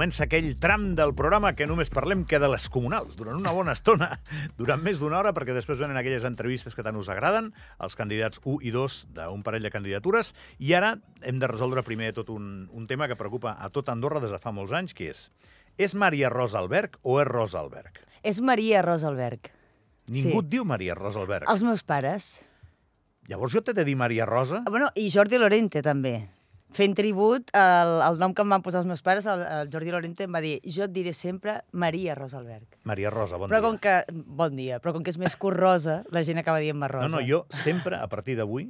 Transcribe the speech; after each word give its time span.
Comença 0.00 0.24
aquell 0.24 0.54
tram 0.56 0.94
del 0.96 1.10
programa 1.12 1.50
que 1.52 1.66
només 1.68 1.90
parlem 1.92 2.22
que 2.24 2.38
de 2.40 2.48
les 2.48 2.70
comunals, 2.72 3.18
durant 3.18 3.36
una 3.36 3.50
bona 3.52 3.74
estona, 3.76 4.06
durant 4.60 4.80
més 4.80 4.96
d'una 4.96 5.18
hora, 5.18 5.34
perquè 5.36 5.52
després 5.52 5.76
venen 5.82 5.98
aquelles 6.00 6.24
entrevistes 6.24 6.72
que 6.72 6.80
tant 6.86 6.96
us 6.96 7.10
agraden, 7.12 7.50
els 7.84 7.98
candidats 8.00 8.40
1 8.40 8.64
i 8.64 8.72
2 8.72 8.96
d'un 9.18 9.44
parell 9.44 9.68
de 9.68 9.72
candidatures, 9.74 10.32
i 10.56 10.72
ara 10.72 10.94
hem 11.20 11.36
de 11.36 11.52
resoldre 11.52 11.84
primer 11.84 12.14
tot 12.16 12.32
un, 12.32 12.64
un 12.72 12.88
tema 12.88 13.10
que 13.12 13.20
preocupa 13.20 13.58
a 13.60 13.68
tot 13.68 13.92
Andorra 13.92 14.24
des 14.24 14.32
de 14.32 14.40
fa 14.40 14.56
molts 14.56 14.72
anys, 14.72 14.96
que 14.96 15.10
és, 15.12 15.26
és 15.76 15.92
Maria 15.92 16.32
Rosa 16.32 16.64
Alberg 16.64 16.96
o 17.02 17.20
és 17.20 17.28
Rosa 17.28 17.60
Alberg? 17.60 18.00
És 18.24 18.40
Maria 18.40 18.80
Rosalberg. 18.80 19.52
Ningú 20.08 20.38
Sí. 20.38 20.44
et 20.46 20.52
diu 20.56 20.64
Maria 20.64 20.96
Rosa 20.96 21.20
Alberg. 21.20 21.44
Els 21.44 21.60
meus 21.68 21.84
pares. 21.84 22.38
Llavors 23.28 23.52
jo 23.52 23.60
t'he 23.60 23.76
de 23.76 23.84
dir 23.84 24.00
Maria 24.00 24.24
Rosa? 24.24 24.64
Bueno, 24.64 24.94
i 24.96 25.10
Jordi 25.12 25.36
Lorente, 25.36 25.84
també. 25.84 26.22
Fent 26.72 26.94
tribut 26.94 27.50
al, 27.56 27.96
al 28.06 28.18
nom 28.20 28.32
que 28.36 28.44
em 28.44 28.52
van 28.54 28.62
posar 28.62 28.84
els 28.84 28.86
meus 28.86 29.02
pares, 29.02 29.26
el, 29.26 29.40
el 29.42 29.70
Jordi 29.72 29.90
Lorente 29.90 30.26
em 30.28 30.34
va 30.36 30.40
dir 30.44 30.60
jo 30.62 30.84
et 30.86 30.92
diré 30.94 31.12
sempre 31.16 31.56
Maria 31.72 32.14
Rosalberg. 32.14 32.78
Maria 32.86 33.10
Rosa, 33.10 33.40
bon 33.42 33.50
però 33.50 33.58
dia. 33.58 33.66
com 33.68 33.78
que... 33.82 33.94
Bon 34.40 34.54
dia. 34.54 34.78
Però 34.82 34.92
com 34.94 35.02
que 35.02 35.10
és 35.10 35.18
més 35.18 35.34
curt 35.40 35.58
Rosa, 35.58 36.00
la 36.14 36.22
gent 36.26 36.38
acaba 36.38 36.62
dient-me 36.62 36.86
Rosa. 36.88 37.08
No, 37.10 37.18
no, 37.18 37.26
jo 37.26 37.42
sempre, 37.64 37.98
a 37.98 38.06
partir 38.12 38.36
d'avui, 38.38 38.68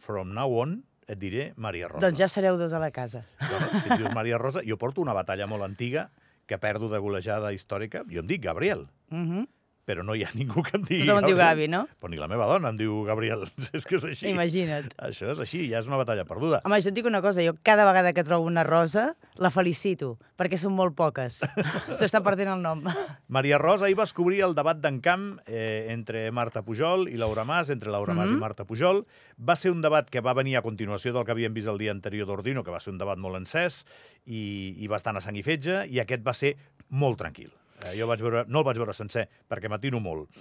from 0.00 0.32
now 0.32 0.56
on, 0.62 0.78
et 1.08 1.20
diré 1.20 1.50
Maria 1.56 1.88
Rosa. 1.92 2.06
Doncs 2.06 2.18
ja 2.20 2.28
sereu 2.32 2.56
dos 2.60 2.72
a 2.72 2.80
la 2.80 2.90
casa. 2.96 3.26
Bueno, 3.44 3.68
si 3.82 4.00
dius 4.00 4.14
Maria 4.16 4.40
Rosa, 4.40 4.64
jo 4.64 4.76
porto 4.80 5.04
una 5.04 5.16
batalla 5.16 5.46
molt 5.48 5.64
antiga 5.68 6.08
que 6.48 6.56
perdo 6.56 6.88
de 6.88 6.96
golejada 6.98 7.52
històrica. 7.52 8.06
Jo 8.08 8.24
em 8.24 8.28
dic 8.28 8.44
Gabriel, 8.44 8.88
Uh 9.12 9.44
però 9.88 10.04
no 10.04 10.12
hi 10.14 10.26
ha 10.26 10.30
ningú 10.36 10.60
que 10.66 10.76
em 10.76 10.82
digui 10.84 11.06
Tothom 11.06 11.22
em 11.22 11.28
diu 11.30 11.38
Gavi, 11.40 11.66
no? 11.72 11.86
Però 11.96 12.10
ni 12.12 12.20
la 12.20 12.28
meva 12.28 12.44
dona 12.50 12.68
em 12.74 12.76
diu 12.76 12.98
Gabriel. 13.08 13.46
és 13.72 13.86
que 13.88 13.96
és 13.96 14.04
així. 14.04 14.26
Imagina't. 14.34 14.90
Això 15.08 15.30
és 15.32 15.40
així, 15.40 15.62
ja 15.72 15.80
és 15.80 15.88
una 15.88 15.96
batalla 16.00 16.26
perduda. 16.28 16.60
Home, 16.68 16.80
jo 16.84 16.92
et 16.92 16.96
dic 16.98 17.08
una 17.08 17.22
cosa, 17.24 17.40
jo 17.46 17.54
cada 17.64 17.86
vegada 17.88 18.12
que 18.12 18.24
trobo 18.26 18.44
una 18.46 18.64
rosa 18.68 19.14
la 19.40 19.48
felicito, 19.54 20.18
perquè 20.36 20.58
són 20.60 20.74
molt 20.76 20.92
poques. 20.98 21.40
S'està 21.98 22.20
perdent 22.26 22.50
el 22.52 22.60
nom. 22.64 22.84
Maria 23.32 23.56
Rosa 23.62 23.86
ahir 23.88 23.96
va 23.98 24.04
descobrir 24.04 24.42
el 24.44 24.54
debat 24.58 24.76
d'encamp 24.82 25.38
eh, 25.46 25.86
entre 25.94 26.26
Marta 26.34 26.60
Pujol 26.66 27.06
i 27.08 27.16
Laura 27.16 27.44
Mas, 27.48 27.70
entre 27.70 27.90
Laura 27.94 28.12
Mas 28.14 28.28
Mhm. 28.28 28.36
i 28.36 28.40
Marta 28.42 28.64
Pujol. 28.68 29.04
Va 29.38 29.54
ser 29.56 29.70
un 29.72 29.80
debat 29.80 30.08
que 30.10 30.20
va 30.20 30.34
venir 30.34 30.56
a 30.58 30.62
continuació 30.62 31.12
del 31.14 31.24
que 31.24 31.32
havíem 31.32 31.54
vist 31.54 31.68
el 31.70 31.78
dia 31.78 31.92
anterior 31.94 32.26
d'Ordino, 32.28 32.64
que 32.66 32.74
va 32.74 32.80
ser 32.82 32.92
un 32.92 32.98
debat 32.98 33.16
molt 33.18 33.38
encès 33.38 33.84
i, 34.26 34.74
i 34.82 34.88
bastant 34.90 35.16
a 35.16 35.22
sang 35.24 35.38
i 35.38 35.44
fetge, 35.46 35.84
i 35.88 36.00
aquest 36.02 36.26
va 36.26 36.34
ser 36.34 36.56
molt 36.90 37.16
tranquil. 37.22 37.52
Eh, 37.86 37.94
jo 37.98 38.08
vaig 38.10 38.22
veure, 38.24 38.44
no 38.50 38.62
el 38.62 38.66
vaig 38.66 38.80
veure 38.80 38.94
sencer, 38.96 39.28
perquè 39.48 39.70
matino 39.70 40.00
molt 40.02 40.34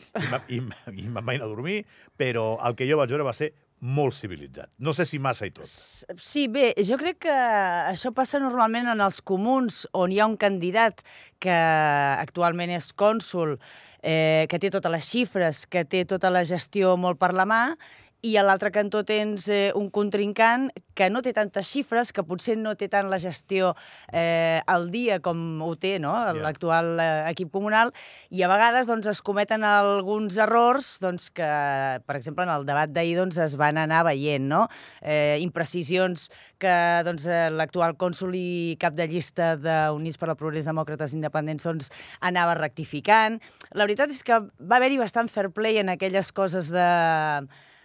i 0.50 0.58
i, 0.58 0.62
i 1.04 1.06
me'n 1.06 1.26
vaig 1.26 1.42
a 1.42 1.50
dormir, 1.50 1.84
però 2.18 2.56
el 2.66 2.78
que 2.78 2.88
jo 2.90 2.98
vaig 2.98 3.14
veure 3.14 3.28
va 3.28 3.36
ser 3.38 3.52
molt 3.80 4.16
civilitzat. 4.18 4.72
No 4.82 4.94
sé 4.98 5.06
si 5.06 5.20
massa 5.22 5.46
i 5.46 5.52
tot. 5.54 5.68
Sí, 5.70 6.48
bé, 6.50 6.72
jo 6.82 6.98
crec 6.98 7.20
que 7.28 7.36
això 7.92 8.10
passa 8.16 8.42
normalment 8.42 8.90
en 8.90 9.04
els 9.06 9.20
comuns, 9.22 9.84
on 9.94 10.14
hi 10.14 10.18
ha 10.18 10.26
un 10.30 10.38
candidat 10.42 11.04
que 11.44 11.54
actualment 11.54 12.74
és 12.74 12.90
cònsul, 12.98 13.58
eh, 14.02 14.48
que 14.50 14.58
té 14.58 14.74
totes 14.74 14.92
les 14.92 15.06
xifres, 15.06 15.66
que 15.70 15.86
té 15.86 16.06
tota 16.10 16.34
la 16.34 16.42
gestió 16.48 16.96
molt 16.98 17.22
per 17.22 17.36
la 17.38 17.46
mà, 17.46 17.62
i 18.26 18.34
a 18.38 18.44
l'altre 18.44 18.72
cantó 18.74 19.04
tens 19.06 19.46
eh, 19.54 19.72
un 19.78 19.92
contrincant 19.94 20.68
que 20.98 21.10
no 21.14 21.22
té 21.22 21.36
tantes 21.38 21.68
xifres, 21.70 22.10
que 22.12 22.24
potser 22.26 22.56
no 22.58 22.74
té 22.76 22.88
tant 22.90 23.12
la 23.12 23.20
gestió 23.22 23.76
eh, 24.10 24.60
al 24.66 24.90
dia 24.90 25.20
com 25.22 25.62
ho 25.62 25.76
té 25.78 25.98
no? 26.02 26.16
L'actual 26.42 26.98
eh, 26.98 27.08
equip 27.30 27.52
comunal, 27.54 27.94
i 28.34 28.42
a 28.42 28.50
vegades 28.50 28.90
doncs, 28.90 29.10
es 29.12 29.22
cometen 29.22 29.64
alguns 29.68 30.40
errors 30.42 30.96
doncs, 31.04 31.30
que, 31.30 31.52
per 32.10 32.18
exemple, 32.18 32.48
en 32.48 32.54
el 32.56 32.66
debat 32.66 32.90
d'ahir 32.90 33.20
doncs, 33.20 33.38
es 33.44 33.58
van 33.60 33.78
anar 33.78 34.02
veient, 34.10 34.50
no? 34.50 34.66
eh, 35.02 35.38
imprecisions 35.44 36.32
que 36.58 36.74
doncs, 37.06 37.30
eh, 37.30 37.48
l'actual 37.54 37.94
cònsul 38.02 38.34
i 38.34 38.50
cap 38.82 38.98
de 38.98 39.06
llista 39.12 39.54
d'Units 39.62 40.18
per 40.18 40.32
al 40.32 40.40
Progrés 40.40 40.66
Demòcrates 40.66 41.14
Independents 41.14 41.70
doncs, 41.70 41.94
anava 42.26 42.58
rectificant. 42.58 43.38
La 43.78 43.86
veritat 43.86 44.12
és 44.12 44.26
que 44.26 44.42
va 44.42 44.82
haver-hi 44.82 44.98
bastant 44.98 45.30
fair 45.30 45.52
play 45.54 45.78
en 45.78 45.94
aquelles 45.94 46.34
coses 46.34 46.74
de 46.74 46.88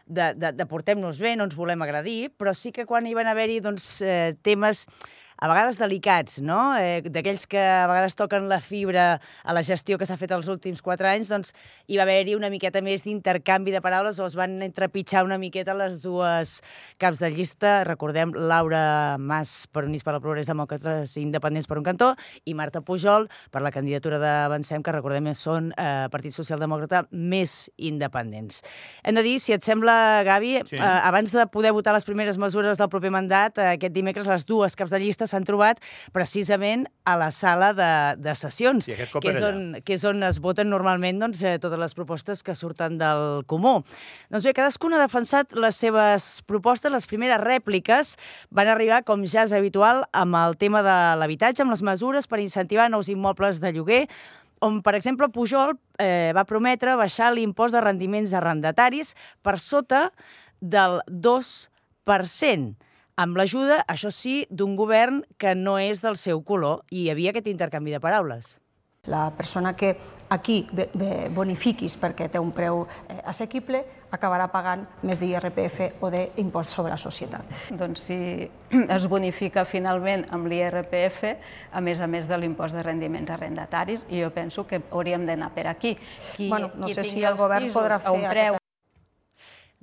de, 0.06 0.32
de, 0.34 0.52
de 0.56 0.66
portem-nos 0.68 1.20
bé, 1.22 1.34
no 1.36 1.46
ens 1.48 1.56
volem 1.58 1.82
agradir, 1.84 2.32
però 2.38 2.54
sí 2.56 2.72
que 2.74 2.86
quan 2.88 3.06
hi 3.06 3.14
van 3.18 3.30
haver-hi 3.30 3.60
doncs, 3.64 3.88
eh, 4.04 4.34
temes 4.42 4.86
a 5.42 5.48
vegades 5.50 5.78
delicats, 5.80 6.36
no? 6.44 6.76
Eh, 6.78 7.00
D'aquells 7.03 7.48
que 7.50 7.58
a 7.58 7.88
vegades 7.91 8.14
toquen 8.14 8.47
la 8.48 8.60
fibra 8.62 9.16
a 9.42 9.53
la 9.56 9.64
gestió 9.66 9.98
que 9.98 10.06
s'ha 10.06 10.14
fet 10.20 10.30
els 10.36 10.47
últims 10.53 10.78
quatre 10.86 11.08
anys, 11.10 11.26
doncs 11.32 11.50
hi 11.91 11.98
va 11.98 12.04
haver-hi 12.06 12.36
una 12.38 12.50
miqueta 12.53 12.78
més 12.84 13.03
d'intercanvi 13.03 13.75
de 13.75 13.81
paraules 13.82 14.20
o 14.22 14.26
es 14.28 14.36
van 14.38 14.60
entrepitjar 14.62 15.25
una 15.26 15.41
miqueta 15.42 15.75
les 15.75 15.98
dues 16.04 16.60
caps 17.02 17.19
de 17.19 17.32
llista. 17.34 17.82
Recordem 17.88 18.31
Laura 18.38 19.16
Mas 19.19 19.66
per 19.72 19.82
Units 19.88 20.06
per 20.06 20.14
al 20.14 20.20
Progrés 20.22 20.47
Demòcrates 20.47 21.16
Independents 21.19 21.66
per 21.66 21.81
un 21.81 21.88
cantó 21.91 22.12
i 22.47 22.54
Marta 22.54 22.81
Pujol 22.86 23.26
per 23.50 23.62
la 23.66 23.72
candidatura 23.75 24.20
d'Avancem, 24.22 24.82
que 24.86 24.94
recordem 24.94 25.26
que 25.26 25.34
són 25.34 25.72
eh, 25.75 26.06
Partit 26.12 26.34
Socialdemòcrata 26.38 27.08
més 27.10 27.66
independents. 27.76 28.62
Hem 29.02 29.19
de 29.19 29.26
dir, 29.26 29.36
si 29.42 29.52
et 29.56 29.66
sembla, 29.66 30.22
Gavi, 30.26 30.60
Sí. 30.70 30.76
eh, 30.76 30.82
abans 30.82 31.32
de 31.34 31.47
poder 31.50 31.72
votar 31.72 31.94
les 31.94 32.04
primeres 32.06 32.38
mesures 32.38 32.78
del 32.78 32.88
proper 32.92 33.10
mandat, 33.10 33.58
eh, 33.58 33.72
aquest 33.75 33.92
dimecres 33.92 34.26
les 34.31 34.47
dues 34.47 34.76
caps 34.76 34.91
de 34.94 35.00
llista 35.02 35.26
s'han 35.32 35.47
trobat 35.48 35.81
precisament 36.15 36.84
a 37.09 37.16
la 37.19 37.31
sala 37.34 37.72
de, 37.75 37.91
de 38.22 38.34
sessions, 38.38 38.87
cop 39.10 39.25
que, 39.25 39.32
és 39.32 39.41
allà. 39.41 39.50
on, 39.50 39.81
que 39.82 39.97
és 39.97 40.04
on 40.06 40.22
es 40.28 40.38
voten 40.44 40.70
normalment 40.70 41.19
doncs, 41.25 41.43
eh, 41.43 41.56
totes 41.62 41.81
les 41.81 41.97
propostes 41.98 42.44
que 42.47 42.54
surten 42.59 42.98
del 43.00 43.43
comú. 43.50 43.81
Doncs 44.31 44.47
bé, 44.47 44.54
cadascuna 44.56 45.00
ha 45.00 45.06
defensat 45.06 45.56
les 45.59 45.81
seves 45.82 46.28
propostes. 46.47 46.93
Les 46.93 47.09
primeres 47.10 47.43
rèpliques 47.43 48.15
van 48.54 48.70
arribar, 48.70 49.03
com 49.09 49.25
ja 49.26 49.47
és 49.47 49.56
habitual, 49.56 50.04
amb 50.12 50.38
el 50.38 50.56
tema 50.60 50.84
de 50.87 51.00
l'habitatge, 51.19 51.64
amb 51.64 51.75
les 51.75 51.82
mesures 51.82 52.31
per 52.31 52.43
incentivar 52.43 52.91
nous 52.93 53.10
immobles 53.10 53.59
de 53.62 53.75
lloguer, 53.75 54.04
on, 54.62 54.78
per 54.82 54.94
exemple, 54.94 55.28
Pujol 55.34 55.75
eh, 55.99 56.31
va 56.37 56.47
prometre 56.47 56.94
baixar 56.99 57.32
l'impost 57.34 57.75
de 57.75 57.82
rendiments 57.82 58.32
arrendataris 58.38 59.16
per 59.43 59.59
sota 59.59 60.06
del 60.62 61.00
2%, 61.10 62.76
amb 63.16 63.36
l'ajuda, 63.36 63.82
això 63.88 64.10
sí, 64.14 64.42
d'un 64.50 64.76
govern 64.76 65.22
que 65.38 65.54
no 65.54 65.78
és 65.78 66.02
del 66.02 66.16
seu 66.16 66.42
color, 66.42 66.84
i 66.90 67.04
hi 67.04 67.10
havia 67.12 67.32
aquest 67.32 67.48
intercanvi 67.50 67.94
de 67.94 68.00
paraules. 68.00 68.58
La 69.10 69.32
persona 69.34 69.72
que 69.74 69.96
aquí 70.30 70.60
bonifiquis 71.34 71.96
perquè 71.98 72.28
té 72.30 72.38
un 72.38 72.52
preu 72.54 72.84
eh, 73.10 73.16
assequible 73.26 73.80
acabarà 74.14 74.46
pagant 74.52 74.84
més 75.02 75.18
d'IRPF 75.18 76.04
o 76.06 76.10
d'impost 76.12 76.76
sobre 76.76 76.94
la 76.94 77.00
societat. 77.02 77.50
Doncs 77.74 78.06
si 78.06 78.20
es 78.96 79.08
bonifica 79.10 79.66
finalment 79.66 80.28
amb 80.30 80.46
l'IRPF, 80.46 81.34
a 81.74 81.82
més 81.82 81.98
a 81.98 82.06
més 82.06 82.30
de 82.30 82.38
l'impost 82.38 82.78
de 82.78 82.86
rendiments 82.86 83.34
arrendataris, 83.34 84.06
i 84.08 84.22
jo 84.22 84.30
penso 84.30 84.68
que 84.70 84.84
hauríem 84.92 85.26
d'anar 85.26 85.50
per 85.50 85.66
aquí. 85.74 85.96
Qui, 86.36 86.48
Bueno, 86.48 86.70
no 86.76 86.86
qui 86.86 86.94
sé 86.94 87.02
si 87.02 87.26
el 87.26 87.34
govern 87.34 87.72
podrà 87.74 87.98
a 88.04 88.14
un 88.14 88.22
fer 88.22 88.36
preu 88.38 88.61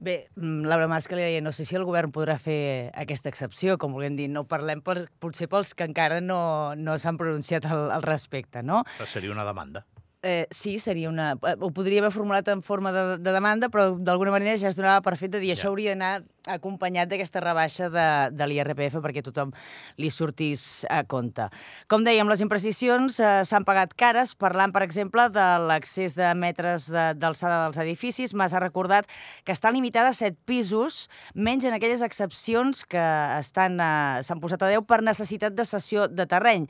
Bé, 0.02 0.30
mm, 0.36 0.64
Laura 0.64 0.88
Mas 0.88 1.10
que 1.12 1.18
li 1.18 1.26
deia, 1.26 1.42
no 1.44 1.52
sé 1.52 1.66
si 1.68 1.76
el 1.76 1.84
govern 1.84 2.14
podrà 2.16 2.38
fer 2.40 2.88
aquesta 2.96 3.28
excepció, 3.28 3.76
com 3.78 3.92
volguem 3.92 4.16
dir, 4.16 4.30
no 4.32 4.46
parlem 4.48 4.80
per, 4.80 5.10
potser 5.20 5.50
pels 5.52 5.74
que 5.76 5.84
encara 5.84 6.22
no, 6.24 6.40
no 6.80 6.96
s'han 6.96 7.20
pronunciat 7.20 7.68
al, 7.68 7.90
al 7.92 8.06
respecte, 8.08 8.64
no? 8.64 8.86
Però 8.96 9.10
seria 9.12 9.36
una 9.36 9.44
demanda. 9.44 9.84
Eh, 10.22 10.48
sí, 10.52 10.80
seria 10.80 11.08
una... 11.08 11.38
eh, 11.48 11.56
Ho 11.64 11.70
podria 11.72 12.02
haver 12.02 12.12
formulat 12.12 12.48
en 12.52 12.60
forma 12.62 12.92
de, 12.92 13.04
de 13.24 13.32
demanda, 13.32 13.70
però 13.72 13.94
d'alguna 13.96 14.34
manera 14.36 14.58
ja 14.60 14.68
es 14.68 14.76
donava 14.76 15.00
per 15.06 15.14
fet 15.16 15.32
de 15.32 15.40
dir 15.40 15.54
Ja. 15.54 15.56
això 15.56 15.70
hauria 15.72 15.94
d'anar 15.94 16.26
acompanyat 16.52 17.08
d'aquesta 17.08 17.40
rebaixa 17.40 17.88
de, 17.94 18.04
de 18.36 18.48
l'IRPF 18.52 18.98
perquè 19.00 19.24
tothom 19.24 19.54
li 19.96 20.10
sortís 20.12 20.84
a 20.92 21.06
compte. 21.08 21.48
Com 21.88 22.04
dèiem, 22.04 22.28
les 22.28 22.44
imprecisions 22.44 23.22
eh, 23.24 23.32
s'han 23.48 23.64
pagat 23.64 23.96
cares, 23.96 24.36
parlant, 24.36 24.76
per 24.76 24.84
exemple, 24.84 25.30
de 25.32 25.48
l'accés 25.72 26.18
de 26.20 26.34
metres 26.36 26.90
de- 26.92 27.14
d'alçada 27.16 27.64
dels 27.70 27.80
edificis. 27.88 28.34
Mas 28.36 28.52
ha 28.54 28.60
recordat 28.60 29.08
que 29.48 29.56
està 29.56 29.72
limitada 29.72 30.12
a 30.12 30.18
7 30.20 30.36
pisos, 30.44 31.06
menys 31.34 31.64
en 31.64 31.80
aquelles 31.80 32.04
excepcions 32.04 32.84
que 32.84 33.00
eh, 33.00 33.40
s'han 33.48 34.42
posat 34.44 34.68
a 34.68 34.74
10 34.76 34.84
per 34.84 35.00
necessitat 35.02 35.56
de 35.56 35.64
cessió 35.64 36.10
de 36.12 36.28
terreny. 36.28 36.68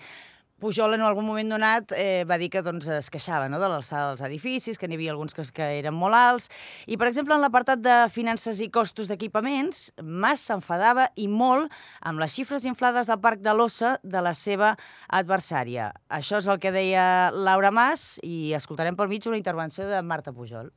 Pujol 0.60 0.94
en 0.96 1.04
algun 1.06 1.26
moment 1.26 1.54
donat 1.54 1.94
eh, 1.96 2.26
va 2.28 2.38
dir 2.42 2.50
que 2.52 2.64
doncs, 2.66 2.90
es 2.92 3.10
queixava 3.12 3.48
no, 3.50 3.60
de 3.62 3.70
l'alçada 3.72 4.12
dels 4.12 4.24
edificis, 4.28 4.78
que 4.80 4.90
n'hi 4.90 4.98
havia 5.00 5.14
alguns 5.16 5.36
que, 5.36 5.46
que 5.56 5.70
eren 5.80 5.96
molt 5.96 6.18
alts. 6.18 6.50
I, 6.88 6.98
per 7.00 7.08
exemple, 7.10 7.36
en 7.36 7.44
l'apartat 7.46 7.82
de 7.84 7.96
finances 8.14 8.60
i 8.60 8.70
costos 8.74 9.12
d'equipaments, 9.12 9.90
Mas 10.04 10.44
s'enfadava 10.50 11.10
i 11.16 11.30
molt 11.32 11.72
amb 12.02 12.20
les 12.22 12.36
xifres 12.36 12.68
inflades 12.68 13.08
del 13.10 13.22
parc 13.24 13.44
de 13.46 13.56
l'Ossa 13.56 13.96
de 14.04 14.24
la 14.26 14.36
seva 14.36 14.76
adversària. 15.08 15.94
Això 16.12 16.44
és 16.44 16.52
el 16.52 16.60
que 16.60 16.76
deia 16.76 17.32
Laura 17.32 17.72
Mas 17.72 18.18
i 18.24 18.52
escoltarem 18.58 19.00
pel 19.00 19.10
mig 19.12 19.26
una 19.30 19.40
intervenció 19.40 19.88
de 19.88 20.04
Marta 20.04 20.36
Pujol. 20.36 20.74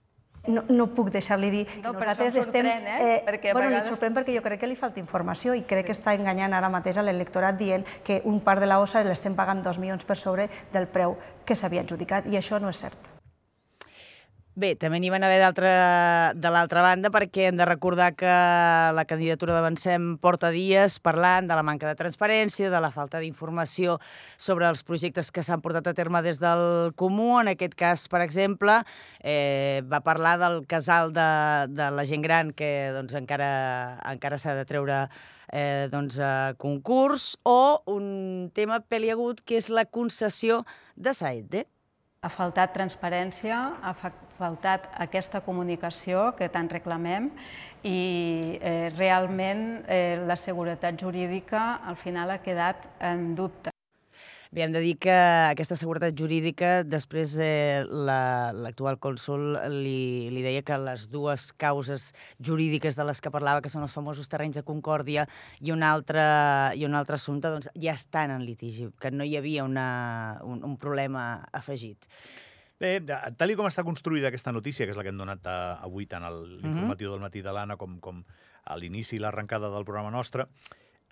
No, 0.49 0.65
no 0.75 0.89
puc 0.91 1.13
deixar-li 1.15 1.51
dir 1.55 1.63
No, 1.85 1.93
nosaltres 1.93 2.19
això 2.19 2.23
em 2.23 2.41
estem... 2.43 2.67
sorprèn, 2.67 2.87
eh? 2.89 3.23
Perquè 3.29 3.53
bueno, 3.53 3.69
vegades- 3.69 3.87
li 3.87 3.93
sorprèn 3.95 4.17
perquè 4.17 4.35
jo 4.35 4.43
crec 4.43 4.61
que 4.65 4.67
li 4.67 4.75
falta 4.75 4.99
informació 4.99 5.55
i 5.55 5.63
crec 5.63 5.87
que 5.87 5.95
està 5.95 6.17
enganyant 6.19 6.57
ara 6.59 6.69
mateix 6.73 6.99
a 6.99 7.05
l'electorat 7.07 7.55
dient 7.61 7.87
que 8.03 8.21
un 8.25 8.41
part 8.41 8.59
de 8.59 8.67
la 8.67 8.81
OSA 8.83 9.05
l'estem 9.07 9.37
pagant 9.39 9.63
dos 9.63 9.79
milions 9.79 10.05
per 10.05 10.17
sobre 10.19 10.49
del 10.73 10.89
preu 10.91 11.15
que 11.47 11.55
s'havia 11.55 11.87
adjudicat 11.87 12.27
i 12.27 12.35
això 12.41 12.59
no 12.59 12.75
és 12.75 12.83
cert. 12.89 13.12
Bé, 14.53 14.75
també 14.77 14.99
n'hi 15.01 15.09
van 15.09 15.25
haver 15.25 15.39
de 15.41 16.51
l'altra 16.53 16.83
banda 16.85 17.09
perquè 17.09 17.47
hem 17.49 17.57
de 17.57 17.65
recordar 17.65 18.11
que 18.13 18.33
la 18.93 19.05
candidatura 19.09 19.55
d'Avancem 19.57 20.19
porta 20.21 20.51
dies 20.53 20.99
parlant 21.01 21.49
de 21.49 21.57
la 21.57 21.65
manca 21.65 21.89
de 21.89 21.97
transparència, 21.97 22.69
de 22.69 22.83
la 22.85 22.91
falta 22.93 23.23
d'informació 23.25 23.97
sobre 24.37 24.69
els 24.69 24.85
projectes 24.85 25.33
que 25.33 25.41
s'han 25.41 25.65
portat 25.65 25.89
a 25.89 25.97
terme 25.97 26.21
des 26.21 26.37
del 26.37 26.93
Comú. 27.01 27.41
En 27.41 27.49
aquest 27.55 27.73
cas, 27.81 28.05
per 28.13 28.21
exemple, 28.21 28.83
eh, 29.25 29.81
va 29.89 30.05
parlar 30.05 30.37
del 30.45 30.67
casal 30.69 31.17
de, 31.17 31.29
de 31.73 31.89
la 31.89 32.05
gent 32.05 32.21
gran 32.21 32.53
que 32.53 32.93
doncs, 32.93 33.17
encara, 33.17 33.53
encara 34.13 34.37
s'ha 34.37 34.53
de 34.53 34.69
treure 34.69 35.07
eh, 35.49 35.89
doncs, 35.89 36.21
a 36.21 36.53
concurs 36.61 37.39
o 37.49 37.81
un 37.89 38.51
tema 38.53 38.83
peliagut 38.85 39.41
que 39.41 39.57
és 39.57 39.73
la 39.73 39.89
concessió 39.89 40.67
de 40.93 41.17
Saedde. 41.17 41.71
Ha 42.23 42.29
faltat 42.31 42.71
transparència, 42.71 43.57
ha 43.83 43.93
faltat 44.39 44.85
aquesta 45.03 45.41
comunicació 45.43 46.29
que 46.39 46.47
tant 46.55 46.69
reclamem 46.71 47.27
i 47.83 47.99
eh, 48.63 48.93
realment 48.95 49.65
eh, 49.91 50.23
la 50.23 50.39
seguretat 50.39 51.03
jurídica 51.03 51.65
al 51.83 51.99
final 51.99 52.31
ha 52.31 52.39
quedat 52.47 52.87
en 53.11 53.33
dubte. 53.35 53.72
Bé, 54.53 54.61
hem 54.67 54.73
de 54.75 54.83
dir 54.85 54.99
que 55.01 55.13
aquesta 55.49 55.79
seguretat 55.81 56.13
jurídica, 56.13 56.83
després 56.85 57.39
eh, 57.41 57.87
l'actual 57.89 58.99
la, 58.99 59.01
cònsul 59.01 59.45
li, 59.73 60.29
li 60.29 60.43
deia 60.45 60.61
que 60.61 60.77
les 60.77 61.07
dues 61.09 61.47
causes 61.57 62.11
jurídiques 62.37 62.99
de 62.99 63.07
les 63.09 63.25
que 63.25 63.33
parlava, 63.33 63.63
que 63.65 63.71
són 63.73 63.87
els 63.87 63.95
famosos 63.97 64.29
terrenys 64.29 64.59
de 64.59 64.63
concòrdia 64.69 65.25
i 65.65 65.73
un 65.73 65.81
altre, 65.81 66.21
i 66.77 66.85
un 66.85 66.99
altre 66.99 67.17
assumpte, 67.17 67.49
doncs 67.49 67.71
ja 67.81 67.95
estan 67.97 68.35
en 68.35 68.45
litigi, 68.45 68.91
que 69.01 69.09
no 69.15 69.25
hi 69.25 69.39
havia 69.41 69.65
una, 69.65 69.87
un, 70.45 70.61
un 70.69 70.77
problema 70.77 71.47
afegit. 71.57 72.05
Bé, 72.77 72.99
tal 73.09 73.57
com 73.57 73.71
està 73.71 73.87
construïda 73.89 74.29
aquesta 74.29 74.53
notícia, 74.53 74.85
que 74.85 74.93
és 74.93 75.01
la 75.01 75.07
que 75.07 75.15
hem 75.15 75.25
donat 75.25 75.49
a, 75.49 75.57
eh, 75.57 75.89
avui 75.89 76.05
tant 76.05 76.29
a 76.29 76.35
l'informatiu 76.35 77.09
Mhm. 77.09 77.15
-huh. 77.15 77.17
del 77.17 77.25
matí 77.25 77.41
de 77.41 77.53
l'Anna 77.57 77.79
com, 77.81 77.99
com 78.01 78.23
a 78.65 78.77
l'inici 78.77 79.17
i 79.17 79.19
l'arrencada 79.19 79.71
del 79.71 79.85
programa 79.87 80.11
nostre, 80.11 80.47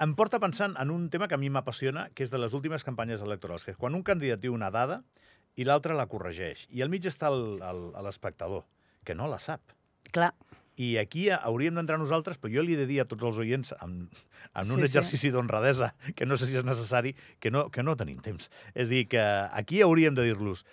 em 0.01 0.15
porta 0.17 0.41
pensant 0.41 0.77
en 0.81 0.91
un 0.91 1.09
tema 1.13 1.29
que 1.29 1.37
a 1.37 1.41
mi 1.41 1.51
m'apassiona, 1.53 2.09
que 2.17 2.25
és 2.25 2.33
de 2.33 2.39
les 2.41 2.55
últimes 2.57 2.85
campanyes 2.87 3.21
electorals, 3.25 3.67
que 3.67 3.75
és 3.75 3.81
quan 3.81 3.97
un 3.99 4.05
candidat 4.07 4.41
diu 4.41 4.55
una 4.57 4.71
dada 4.73 5.03
i 5.61 5.67
l'altre 5.69 5.97
la 5.99 6.09
corregeix. 6.09 6.67
I 6.73 6.81
al 6.83 6.89
mig 6.93 7.05
està 7.09 7.29
l'espectador, 7.31 8.65
que 9.05 9.17
no 9.19 9.29
la 9.29 9.39
sap. 9.43 9.77
Clar. 10.15 10.33
I 10.81 10.95
aquí 10.97 11.27
hauríem 11.35 11.77
d'entrar 11.77 11.99
nosaltres, 12.01 12.39
però 12.41 12.55
jo 12.55 12.63
li 12.65 12.73
he 12.73 12.81
de 12.81 12.87
dir 12.89 13.03
a 13.03 13.09
tots 13.09 13.27
els 13.29 13.37
oients, 13.43 13.75
en, 13.85 14.07
en 14.09 14.71
un 14.71 14.79
Sí, 14.81 14.87
sí. 14.87 14.87
exercici 14.89 15.33
d'honradesa, 15.35 15.91
que 16.17 16.25
no 16.25 16.39
sé 16.41 16.49
si 16.49 16.57
és 16.57 16.65
necessari, 16.65 17.13
que 17.39 17.53
no, 17.53 17.67
que 17.69 17.85
no 17.85 17.99
tenim 18.01 18.23
temps. 18.25 18.49
És 18.73 18.89
dir, 18.89 19.05
que 19.13 19.21
aquí 19.21 19.83
hauríem 19.85 20.17
de 20.17 20.25
dir-los 20.31 20.65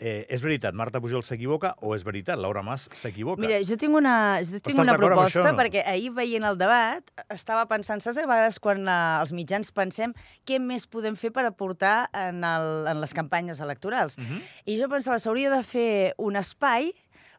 eh, 0.00 0.24
és 0.32 0.42
veritat, 0.42 0.74
Marta 0.76 1.00
Pujol 1.00 1.22
s'equivoca 1.26 1.74
o 1.84 1.92
és 1.94 2.04
veritat, 2.06 2.40
Laura 2.40 2.62
Mas 2.66 2.88
s'equivoca? 2.96 3.42
Mira, 3.44 3.60
jo 3.66 3.76
tinc 3.80 3.94
una, 3.96 4.14
jo 4.40 4.58
tinc 4.58 4.72
Estàs 4.72 4.82
una 4.86 4.96
proposta, 4.96 5.42
això 5.42 5.52
no? 5.52 5.58
perquè 5.60 5.84
ahir 5.86 6.10
veient 6.16 6.46
el 6.48 6.58
debat 6.60 7.12
estava 7.30 7.66
pensant, 7.70 8.02
saps 8.02 8.18
a 8.18 8.26
vegades 8.26 8.58
quan 8.62 8.88
eh, 8.88 8.98
els 9.20 9.34
mitjans 9.36 9.70
pensem 9.76 10.16
què 10.48 10.58
més 10.62 10.88
podem 10.90 11.18
fer 11.20 11.32
per 11.36 11.44
aportar 11.48 12.08
en, 12.16 12.42
el, 12.46 12.70
en 12.90 13.04
les 13.04 13.14
campanyes 13.16 13.60
electorals? 13.60 14.18
Uh 14.18 14.24
-huh. 14.24 14.42
I 14.64 14.80
jo 14.80 14.88
pensava, 14.88 15.18
s'hauria 15.18 15.52
de 15.52 15.62
fer 15.62 16.14
un 16.18 16.36
espai 16.36 16.92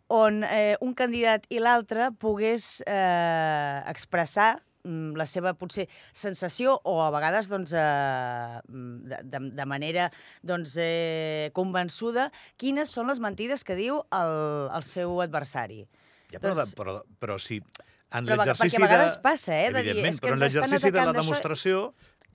on 0.07 0.43
eh, 0.43 0.75
un 0.81 0.93
candidat 0.93 1.45
i 1.49 1.59
l'altre 1.59 2.11
pogués 2.19 2.83
eh, 2.85 3.81
expressar 3.87 4.59
la 4.83 5.27
seva, 5.29 5.53
potser, 5.57 5.87
sensació 6.13 6.77
o 6.87 6.97
a 7.03 7.09
vegades 7.13 7.49
doncs, 7.51 7.73
eh, 7.77 8.59
de, 8.67 9.21
de, 9.23 9.41
de 9.57 9.65
manera 9.69 10.09
doncs, 10.43 10.75
eh, 10.81 11.51
convençuda 11.57 12.29
quines 12.61 12.91
són 12.93 13.11
les 13.11 13.21
mentides 13.23 13.65
que 13.67 13.77
diu 13.77 14.01
el, 14.09 14.35
el 14.73 14.85
seu 14.87 15.21
adversari. 15.21 15.85
Ja, 16.31 16.39
però, 16.39 16.55
Doncs- 16.55 16.71
de, 16.71 16.79
però, 16.79 16.99
però 17.19 17.39
si 17.41 17.59
en 18.11 18.27
Però 18.27 18.35
perquè 18.35 18.51
l'exercici 18.51 18.79
a 18.79 18.85
vegades 18.85 19.13
de... 19.17 19.21
passa, 19.23 19.55
eh, 19.55 19.69
de 19.71 19.83
dir, 19.87 19.99
és 20.03 20.19
que 20.19 20.27
però 20.27 20.35
en 20.35 20.43
l'exercici 20.43 20.91
de 20.91 21.05
la 21.05 21.13
demostració 21.15 21.91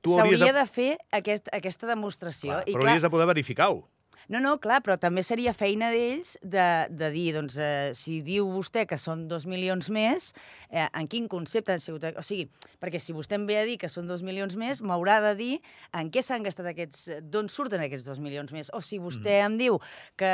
S'hauria 0.06 0.52
de, 0.52 0.60
de 0.60 0.64
fer 0.70 0.90
aquest, 1.18 1.48
aquesta 1.56 1.88
demostració. 1.88 2.52
clar, 2.52 2.64
I 2.68 2.74
però 2.76 2.84
clar, 2.84 2.92
hauries 2.92 3.06
de 3.06 3.10
poder 3.10 3.26
verificar-ho. 3.32 3.80
No, 4.28 4.40
no, 4.42 4.56
clar, 4.58 4.80
però 4.82 4.96
també 4.98 5.22
seria 5.22 5.52
feina 5.54 5.90
d'ells 5.94 6.36
de, 6.42 6.64
de 6.90 7.10
dir, 7.14 7.28
doncs, 7.36 7.56
eh, 7.62 7.92
si 7.94 8.20
diu 8.26 8.48
vostè 8.50 8.82
que 8.90 8.98
són 8.98 9.28
dos 9.30 9.46
milions 9.46 9.86
més, 9.94 10.32
eh, 10.70 10.88
en 10.98 11.06
quin 11.06 11.28
concepte 11.30 11.72
han 11.76 11.78
sigut... 11.82 12.02
O 12.16 12.22
sigui, 12.26 12.48
perquè 12.82 12.98
si 12.98 13.14
vostè 13.14 13.38
em 13.38 13.44
ve 13.46 13.58
a 13.60 13.64
dir 13.68 13.76
que 13.78 13.88
són 13.88 14.06
dos 14.10 14.22
milions 14.26 14.56
més, 14.58 14.82
m'haurà 14.82 15.20
de 15.28 15.34
dir 15.38 15.52
en 15.94 16.10
què 16.10 16.22
s'han 16.26 16.42
gastat 16.42 16.66
aquests... 16.72 17.04
d'on 17.22 17.46
surten 17.48 17.80
aquests 17.86 18.06
dos 18.08 18.18
milions 18.18 18.50
més. 18.52 18.72
O 18.74 18.80
si 18.82 18.98
vostè 18.98 19.36
Mm. 19.36 19.46
em 19.46 19.56
diu 19.58 19.78
que, 20.18 20.32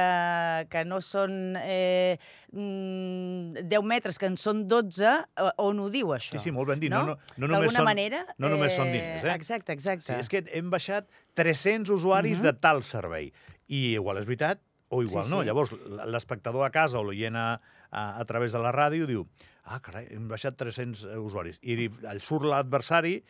que 0.72 0.84
no 0.88 1.00
són 1.04 1.56
eh, 1.60 2.16
mm, 2.52 3.66
10 3.68 3.82
metres, 3.88 4.18
que 4.18 4.26
en 4.30 4.36
són 4.40 4.64
12, 4.70 5.04
eh, 5.04 5.50
on 5.62 5.80
ho 5.82 5.88
diu, 5.92 6.12
això? 6.16 6.36
Sí, 6.38 6.46
sí, 6.48 6.54
molt 6.54 6.70
ben 6.72 6.80
dit. 6.82 6.92
No, 6.92 7.04
no, 7.12 7.16
no 7.36 7.46
només 7.46 7.58
D'alguna 7.58 7.78
són, 7.82 7.88
manera... 7.88 8.22
no 8.38 8.50
només 8.52 8.76
són 8.76 8.90
diners, 8.92 9.24
eh? 9.24 9.34
Exacte, 9.36 9.72
exacte. 9.76 10.08
Sí, 10.10 10.18
és 10.20 10.30
que 10.32 10.44
hem 10.56 10.70
baixat 10.72 11.08
300 11.38 11.88
usuaris 11.94 12.38
Mhm. 12.40 12.44
de 12.48 12.52
tal 12.60 12.82
servei. 12.82 13.32
I 13.72 13.94
igual 13.96 14.20
és 14.20 14.26
veritat 14.28 14.60
o 14.92 15.00
igual 15.02 15.24
Sí, 15.24 15.30
no. 15.32 15.40
sí. 15.40 15.48
Llavors, 15.48 15.72
l- 15.72 16.04
l'espectador 16.12 16.66
a 16.66 16.70
casa 16.74 17.00
o 17.00 17.04
l'oient 17.08 17.36
a, 17.40 17.46
a, 17.90 18.02
a 18.20 18.24
través 18.28 18.52
de 18.52 18.60
la 18.60 18.72
ràdio 18.74 19.06
diu 19.08 19.24
ah, 19.64 19.78
carai, 19.80 20.08
hem 20.12 20.26
baixat 20.28 20.58
300 20.60 21.06
usuaris. 21.22 21.56
I 21.62 21.88
el 22.10 22.20
surt 22.20 22.44
l'adversari, 22.50 23.20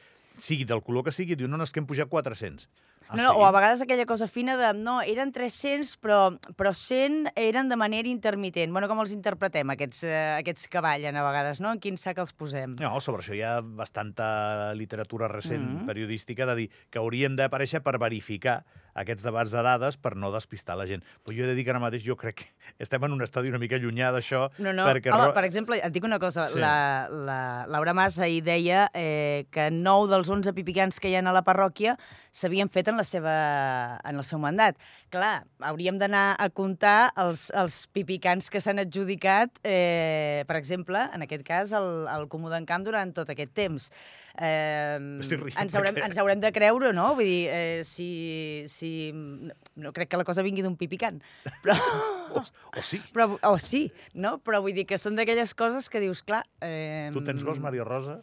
sigui 0.42 0.64
del 0.66 0.80
color 0.82 1.04
que 1.06 1.12
sigui, 1.14 1.36
diu, 1.36 1.46
no, 1.46 1.58
no, 1.60 1.66
és 1.68 1.70
que 1.70 1.78
hem 1.82 1.86
pujat 1.86 2.08
400. 2.10 2.66
Ah, 3.08 3.16
No, 3.16 3.22
no, 3.22 3.30
sí? 3.32 3.36
o 3.40 3.46
a 3.46 3.50
vegades 3.52 3.82
aquella 3.82 4.06
cosa 4.06 4.28
fina 4.28 4.56
de, 4.56 4.72
no, 4.78 5.00
eren 5.02 5.32
300, 5.32 5.96
però, 6.00 6.38
però 6.56 6.72
100 6.72 7.32
eren 7.36 7.68
de 7.68 7.76
manera 7.76 8.08
intermitent. 8.08 8.72
Bueno, 8.72 8.88
com 8.88 9.00
els 9.00 9.12
interpretem, 9.12 9.68
aquests, 9.74 10.04
eh, 10.04 10.36
aquests 10.40 10.68
que 10.68 10.80
ballen 10.80 11.16
a 11.16 11.22
vegades, 11.26 11.60
no? 11.60 11.72
En 11.72 11.80
quin 11.80 11.96
sac 11.96 12.18
els 12.18 12.32
posem? 12.32 12.76
No, 12.80 13.00
sobre 13.00 13.22
això 13.22 13.34
hi 13.34 13.42
ha 13.42 13.60
bastanta 13.62 14.72
literatura 14.74 15.28
recent 15.28 15.62
Mhm. 15.82 15.86
periodística 15.86 16.46
de 16.46 16.54
dir 16.56 16.70
que 16.90 16.98
haurien 16.98 17.36
d'aparèixer 17.36 17.82
per 17.82 17.98
verificar 17.98 18.64
aquests 18.94 19.22
debats 19.24 19.50
de 19.50 19.62
dades 19.62 19.96
per 19.96 20.16
no 20.16 20.30
despistar 20.30 20.76
la 20.76 20.86
gent. 20.86 21.02
Però 21.24 21.34
jo 21.34 21.44
he 21.44 21.46
de 21.46 21.54
dir 21.54 21.64
que 21.64 21.70
ara 21.70 21.80
mateix 21.80 22.02
jo 22.04 22.14
crec 22.16 22.36
que 22.36 22.44
estem 22.78 23.02
en 23.04 23.12
un 23.12 23.22
estadi 23.22 23.48
una 23.48 23.58
mica 23.58 23.78
llunyà 23.78 24.12
d'això. 24.12 24.50
No, 24.58 24.72
no. 24.72 24.84
Perquè 24.86 25.10
Home, 25.12 25.32
per 25.32 25.44
exemple, 25.44 25.78
et 25.82 25.92
dic 25.92 26.04
una 26.04 26.18
cosa. 26.18 26.48
Sí. 26.48 26.58
La, 26.58 27.08
la 27.10 27.66
Laura 27.68 27.94
Mas 27.94 28.18
ahir 28.18 28.42
deia 28.44 28.90
eh, 28.92 29.46
que 29.50 29.70
9 29.70 30.10
dels 30.10 30.28
11 30.28 30.52
pipicans 30.52 31.00
que 31.00 31.08
hi 31.08 31.16
ha 31.16 31.20
a 31.20 31.32
la 31.32 31.42
parròquia 31.42 31.96
s'havien 32.30 32.68
fet 32.68 32.88
en, 32.92 33.00
la 33.00 33.04
seva, 33.08 33.34
en 34.06 34.20
el 34.20 34.24
seu 34.28 34.38
mandat. 34.42 34.78
Clar, 35.12 35.42
hauríem 35.66 35.98
d'anar 36.00 36.36
a 36.40 36.48
comptar 36.54 37.12
els, 37.20 37.48
els 37.58 37.82
pipicans 37.92 38.48
que 38.52 38.60
s'han 38.62 38.80
adjudicat, 38.84 39.58
eh, 39.66 40.44
per 40.48 40.56
exemple, 40.60 41.02
en 41.12 41.24
aquest 41.26 41.44
cas, 41.48 41.72
el, 41.76 42.06
el 42.12 42.28
Comú 42.32 42.52
d'en 42.52 42.66
Camp 42.68 42.84
durant 42.86 43.12
tot 43.16 43.32
aquest 43.32 43.52
temps. 43.56 43.88
Eh, 44.32 44.96
ens, 44.96 45.74
haurem, 45.76 45.92
perquè- 45.94 46.06
ens 46.06 46.18
haurem 46.22 46.40
de 46.40 46.52
creure, 46.56 46.92
no? 46.96 47.10
Vull 47.18 47.28
dir, 47.28 47.42
eh, 47.52 47.82
si, 47.84 48.64
si... 48.72 49.10
No 49.76 49.92
crec 49.92 50.08
que 50.12 50.20
la 50.20 50.24
cosa 50.28 50.44
vingui 50.44 50.64
d'un 50.64 50.76
pipicant, 50.80 51.20
però... 51.64 51.76
O, 52.32 52.40
o 52.40 52.80
sí. 52.80 52.96
Però, 53.12 53.26
o 53.44 53.58
sí, 53.60 53.82
no? 54.16 54.38
Però 54.40 54.62
vull 54.64 54.72
dir 54.72 54.86
que 54.88 54.96
són 54.96 55.18
d'aquelles 55.18 55.50
coses 55.52 55.90
que 55.92 56.00
dius, 56.00 56.22
clar... 56.24 56.38
Eh, 56.64 57.10
Tu 57.12 57.20
tens 57.26 57.44
gos, 57.44 57.60
Maria 57.60 57.84
Rosa? 57.84 58.22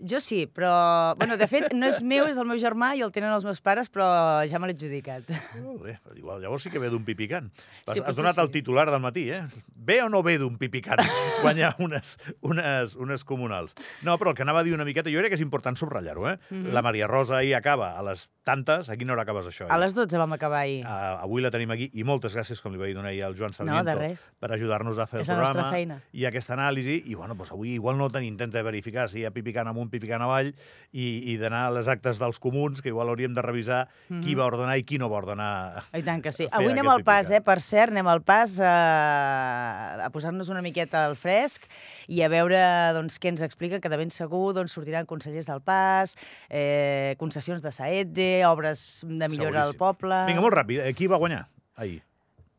Jo 0.00 0.20
sí, 0.20 0.46
però... 0.46 1.14
Bueno, 1.20 1.36
de 1.36 1.46
fet, 1.50 1.72
no 1.76 1.86
és 1.86 2.02
meu, 2.02 2.26
és 2.30 2.36
del 2.38 2.46
meu 2.48 2.56
germà 2.60 2.94
i 2.96 3.02
el 3.04 3.12
tenen 3.12 3.32
els 3.34 3.44
meus 3.44 3.60
pares, 3.60 3.90
però 3.92 4.06
ja 4.48 4.58
me 4.58 4.70
l'he 4.70 4.76
adjudicat. 4.76 5.28
Molt 5.60 5.82
bé, 5.84 5.98
però 6.04 6.16
igual, 6.16 6.40
llavors 6.40 6.62
sí 6.64 6.70
que 6.72 6.80
ve 6.80 6.88
d'un 6.90 7.04
pipicant. 7.04 7.50
Has, 7.86 7.94
Sí, 7.96 8.02
has 8.04 8.16
donat 8.16 8.38
el 8.38 8.48
sí. 8.48 8.52
titular 8.60 8.88
del 8.90 9.00
matí, 9.00 9.28
eh? 9.30 9.42
Ve 9.74 10.00
o 10.02 10.08
no 10.08 10.22
ve 10.22 10.38
d'un 10.38 10.56
pipicant 10.60 11.00
quan 11.42 11.58
hi 11.58 11.62
ha 11.66 11.74
unes, 11.78 12.16
unes, 12.40 12.94
unes 12.96 13.24
comunals? 13.24 13.74
No, 14.02 14.16
però 14.18 14.30
el 14.32 14.36
que 14.38 14.42
anava 14.46 14.60
a 14.60 14.66
dir 14.66 14.74
una 14.74 14.84
miqueta, 14.88 15.10
jo 15.12 15.20
crec 15.20 15.34
que 15.34 15.38
és 15.40 15.44
important 15.44 15.76
subratllar-ho, 15.76 16.28
eh? 16.30 16.36
Mhm. 16.50 16.72
La 16.72 16.82
Maria 16.82 17.06
Rosa 17.10 17.38
ahir 17.40 17.54
acaba 17.58 17.92
a 17.98 18.02
les 18.06 18.28
tantes, 18.44 18.88
a 18.90 18.96
quina 18.96 19.12
hora 19.14 19.22
acabes 19.22 19.46
això? 19.46 19.66
A 19.68 19.74
ahir? 19.74 19.84
les 19.84 19.94
12 19.94 20.18
vam 20.18 20.32
acabar 20.32 20.62
ahir. 20.64 20.80
Uh, 20.84 21.20
avui 21.24 21.42
la 21.44 21.50
tenim 21.52 21.70
aquí 21.70 21.90
i 21.94 22.04
moltes 22.04 22.34
gràcies, 22.36 22.60
com 22.62 22.72
li 22.72 22.80
vaig 22.80 22.94
donar 22.96 23.12
ahir 23.12 23.24
al 23.28 23.36
Joan 23.38 23.52
Sarmiento, 23.54 23.94
res. 23.98 24.26
per 24.40 24.52
ajudar-nos 24.56 24.98
a 24.98 25.06
fer 25.06 25.20
És 25.22 25.28
el 25.28 25.36
programa 25.40 26.00
i 26.12 26.24
aquesta 26.26 26.54
anàlisi. 26.56 27.02
I 27.10 27.14
bueno, 27.14 27.34
doncs 27.38 27.52
avui 27.54 27.74
igual 27.76 27.98
no 27.98 28.08
tenim 28.10 28.36
temps 28.40 28.52
de 28.54 28.62
verificar 28.66 29.08
si 29.10 29.20
hi 29.20 29.24
ha 29.28 29.30
pipicant 29.34 29.69
amunt, 29.70 29.90
pipicant 29.90 30.22
avall 30.22 30.52
i, 30.92 31.04
i 31.32 31.36
d'anar 31.38 31.68
a 31.68 31.70
les 31.70 31.86
actes 31.88 32.18
dels 32.18 32.38
comuns, 32.42 32.82
que 32.82 32.90
igual 32.90 33.08
hauríem 33.12 33.32
de 33.34 33.42
revisar 33.46 33.84
qui 34.08 34.34
Mhm. 34.34 34.38
va 34.40 34.46
ordenar 34.50 34.76
i 34.78 34.82
qui 34.84 34.98
no 34.98 35.08
va 35.08 35.20
ordenar. 35.22 35.84
I 35.94 36.02
tant 36.02 36.20
que 36.22 36.32
sí. 36.32 36.48
Avui 36.52 36.72
anem 36.72 36.88
al 36.90 37.04
pas, 37.06 37.30
eh? 37.30 37.40
Per 37.40 37.58
cert, 37.62 37.92
anem 37.94 38.08
al 38.10 38.22
pas 38.26 38.58
a, 38.60 40.04
a 40.06 40.10
posar-nos 40.10 40.48
una 40.50 40.62
miqueta 40.62 41.04
al 41.06 41.16
fresc 41.16 41.66
i 42.10 42.22
a 42.26 42.28
veure 42.32 42.58
doncs, 42.96 43.18
què 43.22 43.30
ens 43.32 43.42
explica, 43.46 43.80
que 43.80 43.88
de 43.92 43.96
ben 44.00 44.10
segur 44.10 44.52
doncs, 44.56 44.74
sortiran 44.76 45.06
consellers 45.06 45.46
del 45.46 45.62
pas, 45.62 46.16
eh, 46.48 47.14
concessions 47.18 47.62
de 47.62 47.72
Saedde, 47.72 48.30
obres 48.46 49.04
de 49.06 49.28
millora 49.28 49.66
al 49.68 49.74
Seguríssim. 49.74 49.78
poble... 49.78 50.24
Vinga, 50.26 50.40
molt 50.44 50.54
ràpid. 50.58 50.82
eh, 50.84 50.94
Qui 50.94 51.06
va 51.06 51.16
guanyar 51.22 51.46
ahir? 51.76 52.02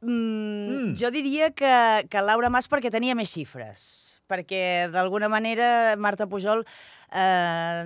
Mm, 0.01 0.70
Mm. 0.72 0.93
Jo 0.98 1.12
diria 1.12 1.51
que, 1.53 2.08
que 2.10 2.22
Laura 2.22 2.50
Mas 2.50 2.67
perquè 2.70 2.89
tenia 2.91 3.13
més 3.17 3.29
xifres, 3.29 3.81
perquè 4.29 4.88
d'alguna 4.91 5.27
manera 5.29 5.96
Marta 6.00 6.25
Pujol 6.27 6.63
eh, 7.12 7.84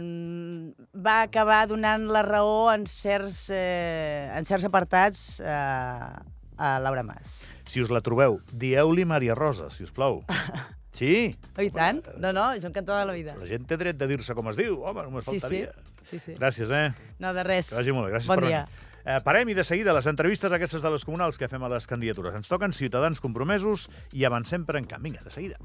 va 0.96 1.18
acabar 1.26 1.66
donant 1.68 2.08
la 2.12 2.22
raó 2.24 2.70
en 2.74 2.86
certs, 2.88 3.50
eh, 3.54 4.30
en 4.36 4.46
certs 4.48 4.66
apartats 4.70 5.40
eh, 5.44 6.16
a 6.58 6.80
Laura 6.80 7.04
Mas. 7.04 7.42
Si 7.68 7.82
us 7.84 7.92
la 7.92 8.02
trobeu, 8.06 8.40
dieu-li 8.54 9.04
Maria 9.06 9.36
Rosa, 9.36 9.70
si 9.74 9.84
us 9.84 9.92
plau. 9.92 10.22
Sí, 10.96 11.36
Oh, 11.58 11.62
i 11.62 11.70
tant? 11.76 12.02
No, 12.24 12.32
no, 12.32 12.46
jo 12.56 12.68
encantada 12.70 13.02
de 13.02 13.06
la 13.10 13.14
vida. 13.14 13.36
la 13.38 13.46
gent 13.46 13.66
té 13.68 13.76
dret 13.78 13.98
de 14.00 14.08
dir-se 14.08 14.34
com 14.34 14.48
es 14.50 14.56
diu. 14.56 14.82
Home, 14.88 15.04
només 15.04 15.26
Sí, 15.26 15.32
sí. 15.36 15.40
faltaria. 15.42 15.74
sí, 16.08 16.20
sí. 16.20 16.34
Gràcies, 16.40 16.72
eh? 16.72 16.94
No, 17.20 17.34
de 17.34 17.44
res. 17.44 17.70
Que 17.70 17.76
vagi 17.82 17.92
molt 17.92 18.08
bé. 18.08 18.14
Gràcies 18.16 18.28
bon 18.32 18.40
per 18.40 18.48
dia. 18.48 18.66
venir. 18.66 18.92
Eh, 19.06 19.20
parem 19.24 19.50
i 19.50 19.54
de 19.54 19.64
seguida 19.64 19.94
les 19.94 20.08
entrevistes 20.08 20.52
aquestes 20.52 20.82
de 20.82 20.90
les 20.90 21.04
comunals 21.06 21.38
que 21.38 21.48
fem 21.48 21.62
a 21.64 21.70
les 21.70 21.86
candidatures. 21.86 22.34
Ens 22.34 22.48
toquen 22.48 22.74
ciutadans 22.74 23.20
compromesos 23.22 23.90
i 24.14 24.24
avancem 24.26 24.66
per 24.66 24.78
encamp. 24.78 25.04
Vinga, 25.04 25.20
de 25.24 25.30
seguida. 25.30 25.58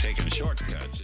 Taking 0.00 0.30
shortcuts 0.32 0.99